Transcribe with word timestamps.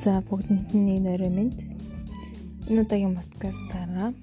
За 0.00 0.22
бүгдэнд 0.24 0.72
нь 0.72 0.86
нэг 0.88 0.98
нөрөө 1.04 1.28
мэд. 1.28 1.56
Энэ 2.72 2.80
удаагийн 2.88 3.20
подкастаараа 3.20 4.16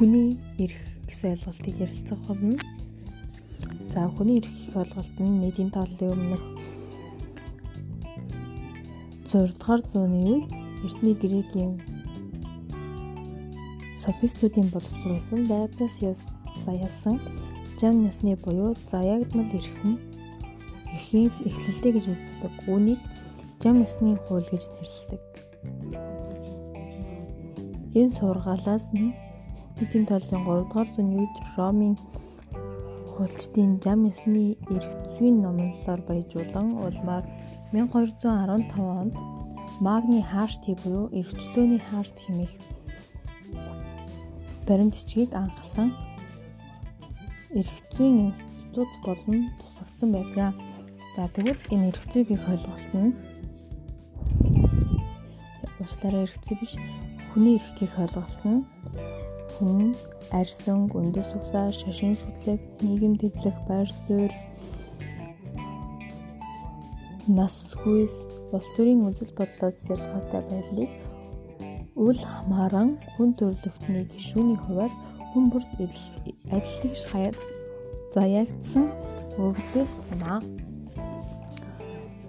хүний 0.00 0.40
эрх 0.56 0.80
гэсэн 1.04 1.36
ойлголтыг 1.36 1.76
ярилцах 1.84 2.20
болно. 2.24 2.56
За 3.92 4.08
хүний 4.08 4.40
эрх 4.40 4.48
гэх 4.48 4.80
ойлголт 4.80 5.16
нь 5.20 5.36
нийтийн 5.36 5.68
талын 5.68 6.16
өмнөх 6.16 6.44
6 9.28 9.52
дугаар 9.52 9.82
зууны 9.92 10.18
үед 10.32 10.48
эртний 10.86 11.16
грекийн 11.20 11.72
софистуудын 14.00 14.72
боловсруулсан 14.72 15.44
Байбасиус 15.44 16.24
заяасан 16.64 17.20
жам 17.76 18.00
насны 18.00 18.32
буюу 18.40 18.72
заягдмал 18.88 19.52
эрх 19.52 19.76
нь 19.84 20.00
эрхийн 20.96 21.28
эхлэлтэй 21.28 21.92
гэж 21.92 22.06
үздэг. 22.12 22.54
Үүнийг 22.64 23.00
жам 23.64 23.80
ёсны 23.80 24.20
хууль 24.28 24.44
гэж 24.52 24.68
нэрлэдэг. 24.76 25.22
Энэ 27.96 28.12
сургаалаас 28.12 28.92
нь 28.92 29.16
эдийн 29.80 30.04
талын 30.04 30.44
3 30.44 30.68
дугаар 30.68 30.88
зууны 30.92 31.14
үед 31.24 31.36
Ромын 31.56 31.94
хуульчдын 33.08 33.80
жам 33.84 34.00
ёсны 34.12 34.44
эрх 34.74 34.92
зүйн 35.16 35.36
номлолоор 35.40 36.00
баяжуулан 36.08 36.68
улмаар 36.86 37.24
1215 37.72 39.00
онд 39.00 39.14
Магни 39.80 40.20
Харшти 40.20 40.76
буюу 40.82 41.08
эрхчлөөний 41.18 41.82
Харшт 41.88 42.16
хэмээх 42.20 42.52
баримтчгийг 44.66 45.30
анхлан 45.42 45.90
эрх 47.58 47.76
зүйн 47.94 48.16
институт 48.28 48.90
болон 49.06 49.38
тусагдсан 49.60 50.10
байдаг. 50.12 50.52
За 51.16 51.28
тэгвэл 51.34 51.62
энэ 51.72 51.88
эрх 51.90 52.02
зүйгийн 52.12 52.42
ойлголт 52.50 52.92
нь 52.92 53.33
уучлаарай 55.84 56.24
эргэцээ 56.24 56.56
биш 56.58 56.72
хүний 57.30 57.60
эрхийг 57.60 57.92
ойлголт 58.00 58.42
нь 58.48 58.64
хүн 59.54 59.94
арьсан, 60.32 60.88
гүндэс 60.88 61.30
угсаа, 61.36 61.70
шашин 61.70 62.16
шүтлэг, 62.16 62.60
нийгэм 62.82 63.14
дэвлэх, 63.20 63.54
байр 63.68 63.88
суурь, 64.06 64.34
нас 67.28 67.76
хүйс, 67.80 68.14
улс 68.52 68.68
төрийн 68.74 69.06
үзэл 69.08 69.32
бодлоос 69.38 69.80
ялгаатай 69.94 70.42
байдлыг 70.50 70.92
үл 71.94 72.18
хамааран 72.18 72.98
хүн 73.14 73.30
төрөлхтний 73.38 74.04
гишүүний 74.10 74.58
хуваар 74.58 74.92
хүн 75.30 75.44
бүрт 75.50 75.70
адилтгийж 75.78 77.00
хаяад 77.10 77.36
заягдсан 78.14 78.86
өгдөл 79.38 79.94
юмаа. 80.14 80.38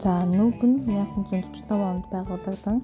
За 0.01 0.21
нүүб 0.29 0.59
нь 0.69 0.77
1945 0.85 1.89
онд 1.91 2.05
байгуулагдсан 2.13 2.77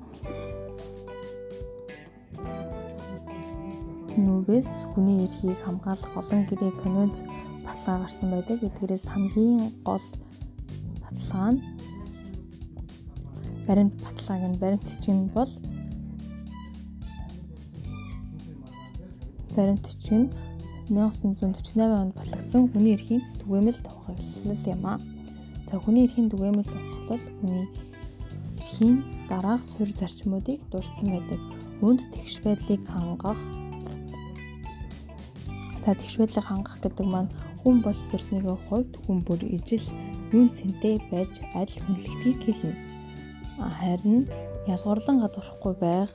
нүүбээс 4.17 4.67
хүний 4.93 5.23
эрхийг 5.25 5.59
хамгаалах 5.63 6.13
олон 6.19 6.41
гэрээ 6.49 6.71
конвенц 6.83 7.15
баталгаа 7.65 7.97
гарсан 8.03 8.29
байдаг. 8.31 8.57
Эдгээрээс 8.67 9.05
хамгийн 9.07 9.71
гол 9.87 10.05
баталгаа 11.03 11.49
нь 11.53 11.59
баримт 13.67 13.95
баталгааг 14.03 14.43
нь 14.51 14.59
баримтчин 14.61 15.19
бол 15.35 15.51
баримтчин 19.55 20.23
1948 20.89 22.01
онд 22.01 22.13
батлагдсан 22.19 22.67
хүний 22.71 22.93
эрхийн 22.97 23.23
түгээмэл 23.39 23.79
тухаглал 23.85 24.65
юм 24.73 24.83
а. 24.91 24.99
За 25.69 25.79
хүний 25.79 26.03
эрхийн 26.07 26.27
түгээмэл 26.31 26.67
тухаглал 26.67 27.25
хүний 27.39 27.67
эрхийн 28.59 28.95
дараах 29.29 29.63
суурь 29.63 29.93
зарчмуудыг 29.95 30.59
дурдсан 30.71 31.07
байдаг. 31.15 31.39
Үүнд 31.79 32.01
тэгш 32.13 32.35
байдлыг 32.43 32.81
хангах 32.91 33.39
Та 35.81 35.97
тэгш 35.97 36.15
байдлыг 36.21 36.45
хангах 36.45 36.77
гэдэг 36.81 37.05
маань 37.09 37.33
хүн 37.61 37.81
болж 37.81 38.01
төрснийхөө 38.09 38.57
хувьд 38.69 38.91
хүн 39.01 39.17
бүр 39.25 39.41
ижил 39.49 39.85
үн 40.29 40.47
цэнтэй 40.53 41.01
байж 41.09 41.41
адил 41.57 41.81
хүнлэгдгийг 41.83 42.39
хэлнэ. 42.45 42.77
Харин 43.81 44.29
язгуурлан 44.69 45.17
гадуурхгүй 45.25 45.73
байх 45.81 46.13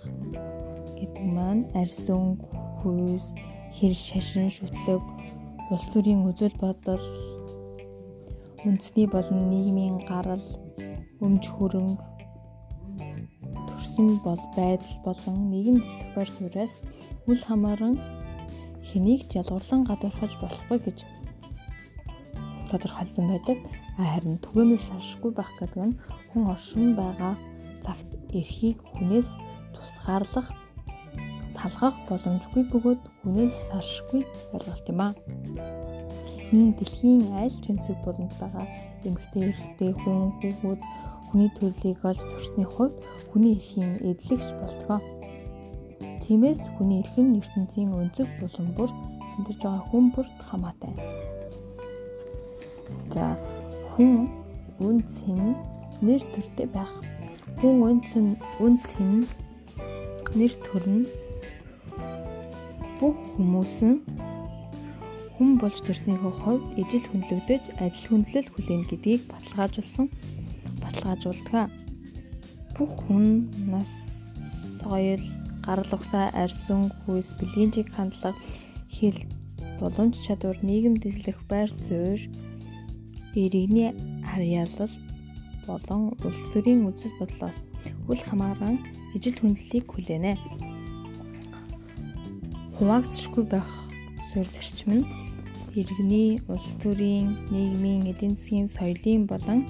гэдэг 0.98 1.24
маань 1.36 1.66
арьсүн, 1.74 2.38
хүйс, 2.78 3.26
хэр 3.76 3.94
шашин 3.94 4.48
шүтлэг, 4.54 5.02
улс 5.70 5.86
төрийн 5.90 6.22
үзэл 6.30 6.54
бодол, 6.62 7.02
үндэсний 8.62 9.10
болон 9.10 9.50
нийгмийн 9.50 9.98
гарал, 10.06 10.46
өмч 11.20 11.44
хөрөнгө, 11.50 12.02
төрсөн 13.68 14.22
бол 14.24 14.42
байдал 14.56 14.96
болон 15.04 15.50
нийгэм 15.50 15.76
дэслэх 15.82 16.10
байр 16.14 16.30
сууриас 16.38 16.74
үл 17.26 17.40
хамааран 17.44 17.94
хэнийг 18.88 19.22
ч 19.28 19.40
ялгуурлан 19.40 19.82
гадуурхаж 19.88 20.32
болохгүй 20.38 20.78
гэж 20.86 20.98
тодорхойлсон 22.70 23.26
байдаг. 23.30 23.58
Харин 23.96 24.36
түгээмэл 24.44 24.82
салшгүй 24.88 25.32
байх 25.34 25.52
гэдэг 25.58 25.82
нь 25.88 25.98
хүн 26.30 26.44
оршин 26.54 26.92
байгаа 26.98 27.34
цагт 27.84 28.10
эрхийг 28.38 28.78
хүнээс 28.92 29.28
тусгаарлах 29.74 30.48
салгах 31.54 31.96
боломжгүй 32.08 32.62
бөгөөд 32.72 33.02
хүнээс 33.22 33.56
салшгүй 33.70 34.22
ойлголт 34.54 34.86
юм 34.92 35.00
аа. 35.06 35.12
Энэ 36.52 36.76
дэлхийн 36.78 37.22
ч 37.62 37.64
өнцөг 37.72 37.98
болонд 38.04 38.34
байгаа 38.42 38.66
эмэгтэй 39.06 39.42
эрэгтэй 39.50 39.92
хүн 39.98 40.30
хүүхэд 40.38 40.80
хүний 41.28 41.50
төрлийг 41.58 42.00
олж 42.06 42.22
төрсний 42.26 42.68
хувьд 42.74 42.94
хүний 43.30 43.54
эрхийн 43.58 43.92
эдлэгч 44.10 44.48
болдгоо. 44.60 45.00
Тиймээс 46.00 46.60
хүний 46.76 47.00
эрх 47.00 47.16
нь 47.16 47.38
ертөнцийн 47.40 47.90
өнцөг 47.94 48.28
булан 48.40 48.68
бүрт 48.76 48.96
амьдарч 49.36 49.60
байгаа 49.62 49.84
хүн 49.88 50.04
бүрт 50.14 50.36
хамаатай. 50.48 50.94
За 53.12 53.36
хүн 53.94 54.28
үнц 54.80 55.24
нь 55.24 55.56
нэр 56.04 56.22
төртэй 56.32 56.68
байх. 56.68 56.92
Хүн 57.58 57.76
үнц 57.88 58.10
нь 58.18 58.36
үнц 58.60 58.90
нь 59.00 59.24
нэр 60.36 60.52
төр 60.66 60.84
нь 60.84 61.04
бүх 63.00 63.16
хүмүүс 63.36 63.76
нь 63.88 63.98
хүн 65.36 65.50
болж 65.60 65.78
төрснийхөө 65.84 66.32
хувьд 66.40 66.64
ижил 66.80 67.04
хүнлэгдэж 67.08 67.64
адил 67.84 68.06
хүндлэл 68.08 68.48
хүлээн 68.52 68.84
гэдгийг 68.88 69.22
баталгаажуулсан 69.28 70.06
баталгаажуулдаг. 70.80 71.68
Бүх 72.76 72.92
хүн 73.04 73.52
нас 73.68 74.24
соёл 74.80 75.24
гарал 75.66 75.92
угсаа 75.96 76.26
арьсан 76.42 76.82
хүйс 77.02 77.28
бэлгийн 77.38 77.70
чиг 77.74 77.88
хандлага 77.92 78.38
хэл 78.96 79.18
боломж 79.80 80.14
чадвар 80.26 80.58
нийгэм 80.68 80.96
дэслэх 81.02 81.38
байр 81.50 81.70
суурь 81.86 82.24
иргэний 83.42 83.90
харьяалал 84.30 84.94
болон 85.68 86.02
улс 86.24 86.40
төрийн 86.52 86.86
үзэл 86.88 87.14
бодлоос 87.20 87.58
үл 88.10 88.22
хамааран 88.28 88.76
ижил 89.16 89.36
хүндлэлийг 89.40 89.86
хүлээнэ. 89.90 90.32
Хуваагдчихгүй 92.76 93.44
байх 93.50 93.68
суурь 94.28 94.50
зарчим 94.54 94.90
нь 94.98 95.08
иргэний 95.80 96.40
улс 96.52 96.68
төрийн 96.80 97.28
нийгмийн 97.52 98.02
эдийн 98.12 98.34
засгийн 98.36 98.68
соёлын 98.76 99.22
болон 99.32 99.60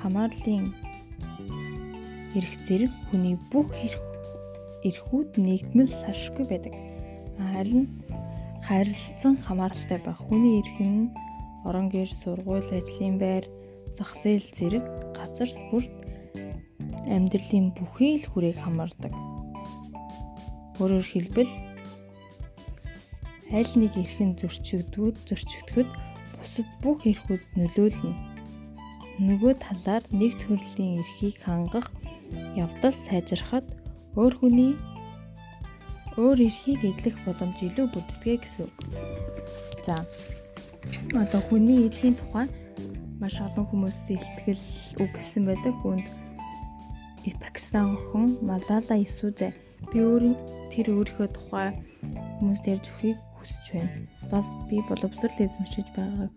хамаарлын 0.00 0.64
эрх 2.36 2.52
зэрэг 2.66 2.92
хүний 3.08 3.36
бүх 3.50 3.70
эрх 3.86 4.13
эрхүүд 4.88 5.30
нэгдмэл 5.40 5.90
салшгүй 5.90 6.44
байдаг. 6.48 6.74
Харин 7.40 7.84
харилцан 8.66 9.34
хамааралтай 9.40 9.98
байх 10.04 10.20
хүний 10.24 10.60
эрх 10.60 10.78
нь 10.80 11.12
орон 11.64 11.88
гэр, 11.88 12.08
сургууль, 12.08 12.68
ажлын 12.68 13.16
байр, 13.18 13.44
зах 13.96 14.12
зээл 14.22 14.48
зэрэг 14.56 14.84
газар 15.16 15.50
бүрт 15.70 15.92
амьдралын 17.08 17.72
бүхий 17.76 18.20
л 18.20 18.28
хүрээг 18.28 18.58
хамаардаг. 18.60 19.12
Өөрөөр 20.80 21.06
хэлбэл 21.08 21.52
аль 23.52 23.72
нэг 23.80 23.92
эрх 23.96 24.18
нь 24.20 24.36
зөрчигдүүд 24.40 25.16
зөрчигдөхөд 25.28 25.90
бусад 26.38 26.68
бүх 26.82 27.00
эрхүүд 27.06 27.44
нөлөөлнө. 27.56 28.12
Нөгөө 29.22 29.52
талаар 29.62 30.04
нэг 30.10 30.34
төрлийн 30.42 30.98
эрхийг 30.98 31.38
хангах 31.46 31.86
явдал 32.58 32.90
сайжрахад 32.90 33.66
өөр 34.14 34.34
хүний 34.38 34.72
өөр 36.16 36.38
эрхийг 36.46 36.80
эдлэх 36.84 37.16
боломж 37.26 37.58
илүү 37.58 37.86
бүрддэг 37.90 38.40
гэсэн 38.42 38.70
үг. 38.70 38.76
За. 39.86 40.06
Одоо 41.18 41.40
хүний 41.50 41.90
эрхийн 41.90 42.14
тухай 42.14 42.46
маш 43.18 43.40
олон 43.42 43.66
хүмүүс 43.66 43.98
илтгэл 44.14 44.64
үг 45.02 45.10
гэсэн 45.18 45.42
байдаг. 45.48 45.74
Үүнд 45.82 46.06
Пакистан 47.40 47.96
охин 47.96 48.36
Малала 48.44 48.96
Исүзэ 49.00 49.48
би 49.90 49.98
өөрийн 50.04 50.36
тэр 50.72 50.92
өөрийнхөө 50.92 51.28
тухай 51.32 51.72
хүмүүст 52.38 52.68
ярьж 52.68 52.84
өгөхийг 52.90 53.18
хүсэж 53.38 53.64
байна. 53.72 53.92
Бас 54.28 54.46
би 54.68 54.76
боловсрал 54.88 55.38
эзэмшиж 55.40 55.88
байгааг 55.96 56.32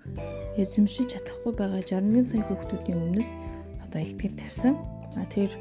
эзэмшиж 0.61 1.07
чадахгүй 1.11 1.53
байгаа 1.59 1.81
61 1.83 2.31
сая 2.31 2.43
хүүхдүүдийн 2.47 3.03
өмнөөс 3.03 3.29
одоо 3.83 3.99
илтгэл 4.03 4.39
тавьсан. 4.39 4.73
А 5.19 5.25
тэр 5.27 5.51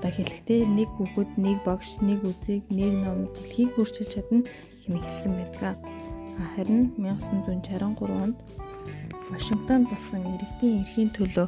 За 0.00 0.08
хэлэхдээ 0.08 0.64
нэг 0.64 0.88
хүүхэд, 0.96 1.30
нэг 1.36 1.60
багш, 1.68 2.00
нэг 2.00 2.24
үзэг, 2.24 2.64
нэг 2.72 2.92
ном 3.04 3.28
дэлхийг 3.36 3.76
өөрчилж 3.76 4.10
чадна 4.16 4.40
хэмээн 4.88 5.04
хэлсэн 5.04 5.32
байдаг. 5.36 5.76
Харин 6.56 6.96
1963 6.96 8.08
онд 8.08 8.36
Вашингтонд 9.28 9.92
болсон 9.92 10.24
иргэдийн 10.24 10.80
эрхийн 10.82 11.10
төлөө 11.12 11.46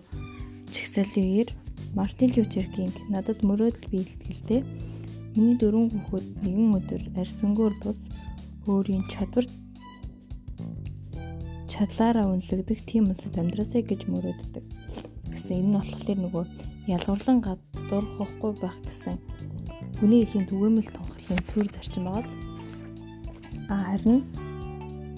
чагсаалын 0.69 1.27
үеэр 1.33 1.51
Мартин 1.97 2.31
Лютер 2.37 2.69
Кинг 2.77 2.97
надад 3.09 3.41
мөрөөдөл 3.41 3.89
биелтгэлтэй 3.89 4.61
миний 5.33 5.57
дөрвөн 5.57 5.89
хүүхэд 5.93 6.27
нэгэн 6.45 6.77
өдөр 6.77 7.03
арьсангуур 7.17 7.75
бус 7.81 7.99
өөрийн 8.69 9.09
чадвар 9.09 9.49
чадлаараа 11.73 12.29
үнэлэгдэх 12.31 12.81
тийм 12.85 13.09
улсад 13.09 13.35
амьдраасай 13.41 13.81
гэж 13.81 14.13
мөрөөддөг. 14.13 14.65
Гэсэн 15.33 15.57
энэ 15.57 15.69
нь 15.69 15.77
болохоор 15.81 16.19
нөгөө 16.21 16.45
ялгуурлан 16.95 17.41
гадуурхахгүй 17.93 18.53
байх 18.57 18.77
гэсэн 18.89 19.21
хүний 20.01 20.25
эхийн 20.25 20.49
түгээмэл 20.49 20.89
тунхаглын 20.97 21.43
сүр 21.45 21.67
зарчим 21.69 22.09
байгааз. 22.09 22.33
Харин 23.69 24.25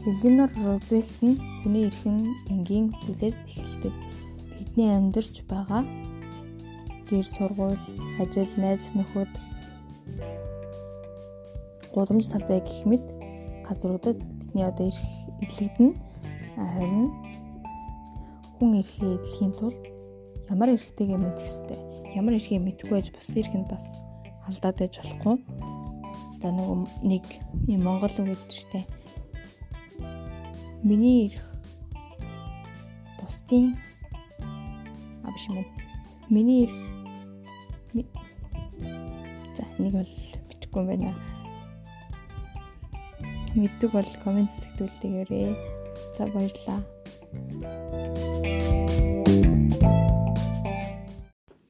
Эленор 0.04 0.50
Рузвельт 0.58 1.18
нь 1.22 1.38
хүний 1.62 1.86
эрхэн 1.86 2.18
энгийн 2.50 2.90
зүйлээс 3.06 3.38
эхэлдэг. 3.46 3.94
Бидний 4.58 4.90
амьдарч 4.90 5.46
байгаа 5.46 5.86
гэр 7.08 7.24
сургууль, 7.24 7.78
ажил, 8.18 8.50
найз 8.58 8.84
нөхөд 8.98 9.32
гудамж 11.94 12.26
талбай 12.28 12.60
гэх 12.60 12.82
мэт 12.90 13.04
газруудад 13.66 14.18
бидний 14.18 14.66
одоо 14.66 14.90
эрх 14.90 15.02
эдлэгдэнэ. 15.40 15.94
Харин 16.58 17.06
хүн 18.58 18.70
эрхээ 18.82 19.14
эдлэхийн 19.14 19.52
тулд 19.54 19.82
ямар 20.50 20.74
эрхтэйгээ 20.74 21.18
мэдэх 21.22 21.48
ёстой. 21.48 21.93
Ямар 22.14 22.38
эрхээ 22.38 22.62
мэдгүй 22.62 22.90
байж 22.94 23.10
бусдын 23.10 23.42
эрхэнд 23.42 23.68
бас 23.68 23.90
алдаад 24.46 24.78
байж 24.78 24.94
болохгүй. 25.02 25.36
За 26.40 26.48
нэг 27.02 27.24
юм 27.66 27.82
Монгол 27.82 28.14
үг 28.22 28.38
гэдэг 28.38 28.50
чинь 28.54 28.86
Миний 30.84 31.26
ирэх 31.26 31.44
бусдын 33.18 33.74
а 35.24 35.32
биш 35.34 35.48
юм. 35.50 35.66
Миний 36.30 36.64
ирэх 36.64 36.84
За 39.54 39.62
энийг 39.78 39.94
бол 39.94 40.12
бичихгүй 40.50 40.82
юм 40.82 40.88
байна. 40.90 41.14
Мэддэг 43.54 43.90
бол 43.94 44.10
комент 44.22 44.50
сэтгүүлтэйгээрээ. 44.50 45.50
За 46.18 46.26
баярлалаа. 46.26 46.80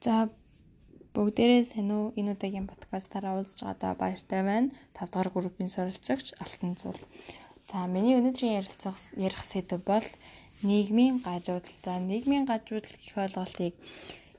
За 0.01 0.29
бүгдээрээ 1.15 1.63
сайн 1.63 1.89
уу 1.95 2.05
энэ 2.19 2.35
удаагийн 2.35 2.67
подкастаараа 2.67 3.39
уулзж 3.39 3.63
байгаадаа 3.63 3.93
баяртай 3.95 4.41
байна. 4.43 4.69
5 4.99 5.15
дахь 5.15 5.31
группийн 5.31 5.71
суралцагч 5.71 6.35
Алтан 6.43 6.75
Зур. 6.75 6.99
За 7.71 7.87
миний 7.87 8.19
өнөөдрийн 8.19 8.59
ярилцах 8.59 8.99
ярих 9.15 9.39
сэдв 9.47 9.79
бол 9.87 10.07
нийгмийн 10.59 11.23
гажуудал. 11.23 11.77
За 11.87 12.03
нийгмийн 12.03 12.43
гажуудал 12.43 12.99
гэх 12.99 13.15
ойлголтыг 13.15 13.73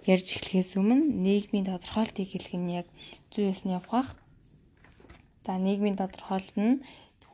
ярьж 0.04 0.26
эхлэхээс 0.36 0.76
өмнө 0.76 1.16
нийгмийн 1.24 1.64
тодорхойлтыг 1.64 2.28
хэлэх 2.28 2.54
нь 2.60 2.76
яг 2.80 2.86
зүй 3.32 3.48
ёсны 3.52 3.72
явах. 3.80 4.12
За 5.48 5.56
нийгмийн 5.56 5.96
тодорхойлолт 5.96 6.56
нь 6.60 6.84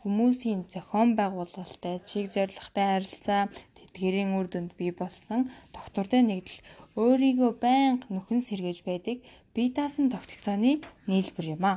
хүмүүсийн 0.07 0.71
зохион 0.71 1.19
байгуулалттай, 1.19 1.99
чиг 2.07 2.31
зорилготой 2.35 2.87
харилцаа, 2.91 3.43
тэтгэрийн 3.77 4.35
үр 4.39 4.47
дүнд 4.51 4.73
бий 4.79 4.91
болсон 4.91 5.51
доктортой 5.75 6.23
нэгдэл 6.27 6.59
өөрийгөө 7.01 7.53
байнга 7.65 8.07
нөхөн 8.15 8.41
сэргээж 8.45 8.79
байдаг 8.89 9.17
бие 9.55 9.71
даасан 9.77 10.07
тогтолцооны 10.13 10.73
нийлбэр 11.09 11.47
юм 11.57 11.65
а. 11.73 11.75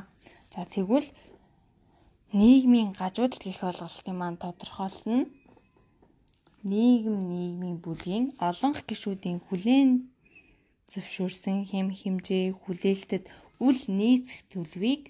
За 0.52 0.64
тэгвэл 0.64 1.08
нийгмийн 2.40 2.90
гажуудал 3.00 3.42
гэх 3.44 3.60
ойлголтын 3.68 4.16
маань 4.18 4.40
тодорхойлно 4.42 5.24
нийгэм 6.70 7.18
нийгмийн 7.32 7.78
бүлгийн 7.84 8.24
олонх 8.48 8.78
гишүүдийн 8.88 9.38
хүлээн 9.46 9.90
зөвшөөрсөн 10.90 11.58
хэм 11.70 11.88
хэмжээ 12.00 12.44
хүлээлтэд 12.62 13.24
үл 13.66 13.80
нийцэх 13.98 14.40
төлөвийг 14.52 15.02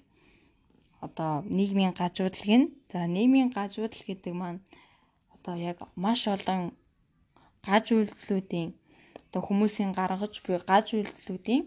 одоо 1.05 1.33
нийгмийн 1.57 1.93
гажуудлыг 1.99 2.51
нь 2.59 2.67
за 2.91 2.99
нийгмийн 3.15 3.49
гажуудал 3.57 4.03
гэдэг 4.07 4.33
маань 4.41 4.59
одоо 5.35 5.55
яг 5.71 5.77
маш 6.03 6.21
олон 6.35 6.61
гаж 7.67 7.85
үйлдэлүүдийн 7.97 8.69
одоо 9.27 9.41
хүмүүсийн 9.45 9.91
гаргаж 9.99 10.33
буй 10.45 10.57
гаж 10.71 10.87
үйлдэлүүдийн 10.97 11.63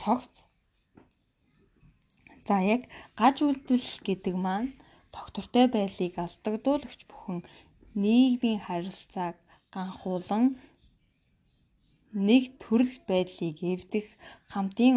цогц 0.00 0.46
За 2.46 2.62
яг 2.62 2.82
гаж 3.18 3.42
үйлдвэрлэл 3.42 4.00
гэдэг 4.06 4.34
маань 4.38 4.70
тогтвортой 5.14 5.66
байдлыг 5.66 6.14
алдагдуулагч 6.24 7.00
бүхэн 7.10 7.38
нийгмийн 8.02 8.60
харилцааг 8.66 9.36
ганхуулан 9.74 10.44
нэг 12.28 12.44
төрөл 12.62 12.96
байдлыг 13.10 13.56
эвдэх 13.72 14.06
хамтын 14.52 14.94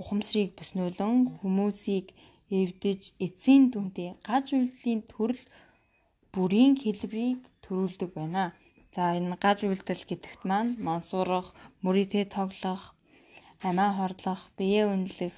ухамсарыг 0.00 0.50
бүснүүлэн 0.56 1.14
хүмүүсийг 1.38 2.06
эвдэж 2.60 3.02
эцсийн 3.26 3.64
дүндээ 3.72 4.10
гаж 4.28 4.46
үйлдлийн 4.56 5.00
төрөл 5.12 5.42
бүрийн 6.32 6.74
хэлбэрийг 6.82 7.40
төрүүлдэг 7.64 8.10
байна. 8.18 8.44
За 8.94 9.02
энэ 9.18 9.36
гаж 9.44 9.58
үйлдэл 9.68 10.02
гэдэгт 10.08 10.42
маань 10.48 10.72
мансуурах, 10.86 11.52
мөрийтэй 11.84 12.24
тоглох, 12.24 12.82
амиа 13.68 13.90
хорлох, 13.98 14.42
биеэ 14.56 14.84
үнэлэх, 14.92 15.36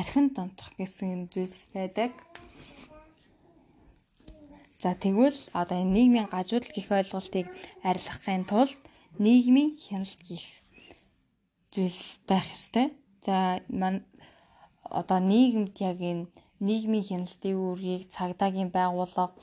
архин 0.00 0.26
донтох 0.34 0.70
гэсэн 0.78 1.28
зүйлс 1.32 1.66
байдаг. 1.74 2.12
За 4.78 4.94
тэгвэл 4.94 5.38
одоо 5.60 5.76
энэ 5.82 5.94
нийгмийн 5.96 6.28
гажуудал 6.30 6.70
гих 6.70 6.88
ойлголтыг 6.94 7.46
арилгахын 7.82 8.44
тулд 8.46 8.78
нийгмийн 9.18 9.74
хяналт 9.74 10.20
гих 10.22 10.46
зүйлс 11.74 12.22
байх 12.28 12.46
ёстой. 12.54 12.86
За 13.26 13.58
мань 13.68 14.06
одоо 15.00 15.18
нийгэмд 15.18 15.74
яг 15.90 15.98
энэ 15.98 16.30
нийгмийн 16.62 17.06
хяналтын 17.08 17.58
үүргийг 17.58 18.02
цагдаагийн 18.14 18.70
байгууллага 18.70 19.34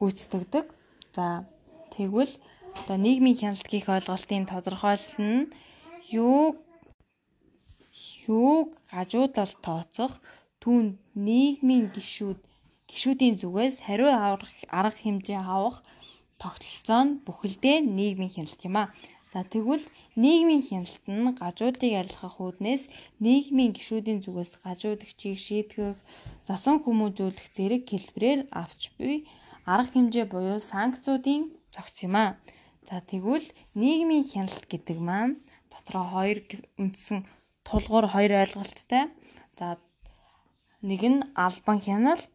гүйцэтгэдэг. 0.00 0.66
За 1.16 1.48
тэгвэл 1.96 2.32
одоо 2.78 2.96
нийгмийн 3.06 3.38
хяналт 3.40 3.66
гих 3.72 3.86
ойлголтын 3.94 4.44
тодорхойлол 4.50 5.16
нь 5.30 5.50
юуг 6.10 6.56
юуг 8.28 8.68
гажуудал 8.92 9.52
тооцох 9.66 10.12
түүнд 10.62 10.92
нийгмийн 11.28 11.86
гишүүд 11.94 12.38
гишүүдийн 12.90 13.34
зүгээс 13.40 13.76
хариу 13.86 14.10
арга 14.80 15.00
хэмжээ 15.02 15.40
авах 15.56 15.76
тогтолцоо 16.42 17.02
нь 17.06 17.18
бүхэлдээ 17.26 17.76
нийгмийн 17.98 18.34
хяналт 18.34 18.60
юм 18.68 18.76
а. 18.82 18.84
За 19.32 19.40
тэгвэл 19.52 19.84
нийгмийн 20.22 20.62
хяналт 20.68 21.04
нь 21.06 21.34
гажуудыг 21.40 21.92
арилгах 22.00 22.36
үүднээс 22.42 22.82
нийгмийн 23.24 23.72
гишүүдийн 23.76 24.20
зүгээс 24.24 24.52
гажуудагчийг 24.64 25.38
шийтгэх, 25.46 25.98
засан 26.48 26.76
хүмүүжүүлэх 26.82 27.46
зэрэг 27.54 27.82
хэлбэрээр 27.86 28.40
авч 28.62 28.90
буй 28.98 29.14
арга 29.72 29.92
хэмжээ 29.94 30.26
буюу 30.32 30.58
санкцуудын 30.58 31.42
зохиц 31.74 31.96
юм 32.06 32.16
а. 32.16 32.36
За 32.88 33.00
тэгвэл 33.00 33.46
нийгмийн 33.74 34.24
хяналт 34.26 34.64
гэдэг 34.66 34.98
маань 34.98 35.38
дотроо 35.70 36.04
хоёр 36.14 36.38
үндсэн 36.80 37.26
тулгуур 37.66 38.06
хоёр 38.10 38.32
ойлголттой. 38.42 39.14
За 39.58 39.78
нэг 40.82 41.02
нь 41.06 41.20
албан 41.36 41.78
хяналт, 41.78 42.30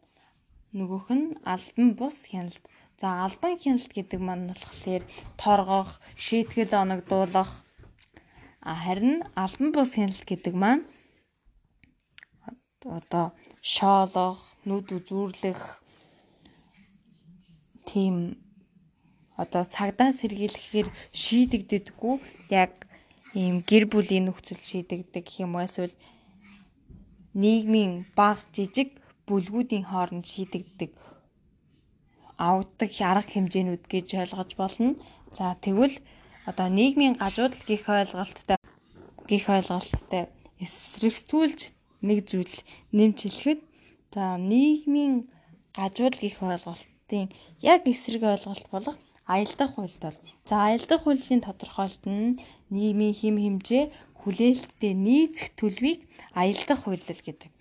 нөгөөх 0.77 1.07
нь 1.11 1.35
албан 1.43 1.87
бус 1.99 2.23
хяналт. 2.29 2.63
За 3.01 3.25
албан 3.25 3.59
хяналт 3.59 3.91
гэдэг 3.91 4.19
маань 4.23 4.47
болохоор 4.47 5.03
торгох, 5.35 5.99
шийтгэл 6.15 6.71
оногдуулах 6.83 7.51
харин 8.61 9.27
албан 9.35 9.69
бус 9.75 9.91
хяналт 9.97 10.23
гэдэг 10.23 10.55
маань 10.55 10.83
одоо 12.85 13.33
шоолох, 13.61 14.39
нүд 14.63 14.93
үзүүрлэх 14.93 15.81
тийм 17.89 18.44
одоо 19.41 19.63
цагдаа 19.75 20.11
сэргийлэхээр 20.19 20.87
шийдэгддэггүй 21.21 22.15
яг 22.63 22.73
ийм 23.35 23.55
гэр 23.69 23.83
бүлийн 23.91 24.25
нөхцөл 24.27 24.61
шийдэгдэг 24.69 25.25
юм 25.43 25.59
эсвэл 25.65 25.95
нийгмийн 27.35 27.93
баг 28.15 28.39
жижиг 28.55 28.89
бүлгүүдийн 29.27 29.85
хооронд 29.91 30.25
шийдэгдэг 30.31 30.91
авдаг 32.37 32.91
арга 33.11 33.31
хэмжээнүүд 33.31 33.83
гэж 33.87 34.07
ойлгож 34.21 34.51
болно. 34.59 34.95
За 35.37 35.55
тэгвэл 35.63 35.95
одоо 36.45 36.67
нийгмийн 36.67 37.15
гажуудал 37.15 37.63
гих 37.67 37.87
ойлголттой 37.87 38.57
гих 39.27 39.45
ойлголттой 39.49 40.23
эсрэгцүүлж 40.63 41.61
нэг 42.07 42.19
зүйл 42.29 42.55
нэмж 42.91 43.19
хэлэхэд 43.23 43.61
за 44.13 44.37
нийгмийн 44.51 45.27
гажуудал 45.75 46.19
гих 46.23 46.39
ойлголтын 46.43 47.31
яг 47.61 47.81
эсрэг 47.87 48.23
ойлголт 48.23 48.67
болох 48.71 48.97
аялдах 49.33 49.69
хуульд 49.73 50.01
бол 50.05 50.19
за 50.49 50.55
аялдах 50.67 51.01
хуулийн 51.03 51.41
тодорхойлолт 51.43 52.05
нь 52.05 52.37
нийгмийн 52.73 53.15
хим 53.19 53.35
хэмжээ 53.41 53.83
хүлээлттэй 54.21 54.93
нийцэх 55.05 55.53
төлөвийг 55.59 56.01
аялдах 56.33 56.79
хууль 56.85 57.01
гэдэг. 57.01 57.51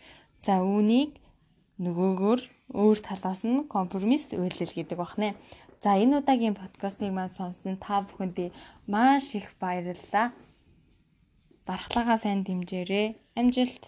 За 0.44 0.60
үүнийг 0.60 1.16
нөгөөгөр 1.84 2.40
өөр 2.72 2.98
талаас 3.08 3.42
нь 3.48 3.68
компромисс 3.74 4.28
үйлдэл 4.32 4.76
гэдэг 4.76 4.98
бахнэ. 5.00 5.36
За 5.84 5.96
энэ 6.00 6.20
удаагийн 6.20 6.56
подкастыг 6.56 7.12
маань 7.12 7.32
сонсон 7.32 7.76
та 7.76 8.00
бүхэндээ 8.04 8.48
маш 8.88 9.36
их 9.36 9.52
баярлалаа. 9.60 10.32
Дархлаагаа 11.68 12.18
сайн 12.20 12.40
дэмжээрэй. 12.44 13.16
Амжилт. 13.36 13.84